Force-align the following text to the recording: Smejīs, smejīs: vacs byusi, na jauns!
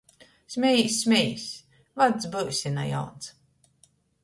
Smejīs, 0.53 0.95
smejīs: 1.03 1.43
vacs 2.03 2.31
byusi, 2.37 2.73
na 2.81 2.89
jauns! 2.95 3.31